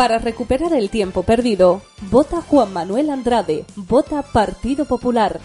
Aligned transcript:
Para 0.00 0.16
recuperar 0.16 0.72
el 0.72 0.88
tiempo 0.88 1.24
perdido, 1.24 1.82
vota 2.10 2.40
Juan 2.40 2.72
Manuel 2.72 3.10
Andrade, 3.10 3.66
vota 3.76 4.22
Partido 4.22 4.86
Popular. 4.86 5.40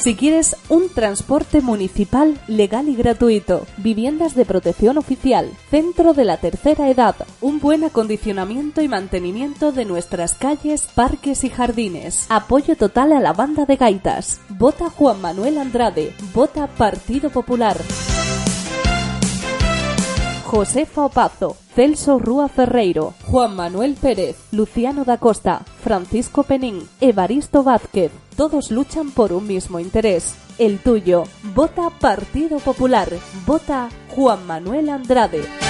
Si 0.00 0.16
quieres 0.16 0.56
un 0.68 0.88
transporte 0.88 1.60
municipal 1.60 2.40
legal 2.48 2.88
y 2.88 2.96
gratuito, 2.96 3.68
viviendas 3.76 4.34
de 4.34 4.44
protección 4.44 4.98
oficial, 4.98 5.48
centro 5.70 6.12
de 6.12 6.24
la 6.24 6.38
tercera 6.38 6.90
edad, 6.90 7.14
un 7.40 7.60
buen 7.60 7.84
acondicionamiento 7.84 8.82
y 8.82 8.88
mantenimiento 8.88 9.70
de 9.70 9.84
nuestras 9.84 10.34
calles, 10.34 10.82
parques 10.92 11.44
y 11.44 11.50
jardines, 11.50 12.26
apoyo 12.30 12.74
total 12.74 13.12
a 13.12 13.20
la 13.20 13.32
banda 13.32 13.64
de 13.64 13.76
gaitas, 13.76 14.40
vota 14.48 14.90
Juan 14.90 15.20
Manuel 15.20 15.58
Andrade, 15.58 16.16
vota 16.34 16.66
Partido 16.66 17.30
Popular. 17.30 17.76
Josefa 20.48 21.04
Opazo, 21.04 21.58
Celso 21.74 22.18
Rúa 22.18 22.48
Ferreiro, 22.48 23.12
Juan 23.26 23.54
Manuel 23.54 23.96
Pérez, 24.00 24.34
Luciano 24.50 25.04
da 25.04 25.18
Costa, 25.18 25.60
Francisco 25.82 26.42
Penín, 26.42 26.88
Evaristo 27.02 27.62
Vázquez, 27.62 28.10
todos 28.34 28.70
luchan 28.70 29.10
por 29.10 29.34
un 29.34 29.46
mismo 29.46 29.78
interés, 29.78 30.36
el 30.58 30.78
tuyo. 30.78 31.24
Vota 31.54 31.90
Partido 31.90 32.60
Popular, 32.60 33.10
vota 33.44 33.90
Juan 34.16 34.46
Manuel 34.46 34.88
Andrade. 34.88 35.67